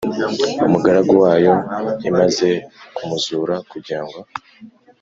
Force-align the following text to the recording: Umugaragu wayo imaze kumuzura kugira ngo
Umugaragu 0.65 1.13
wayo 1.23 1.53
imaze 2.09 2.49
kumuzura 2.95 3.55
kugira 3.71 4.01
ngo 4.05 4.19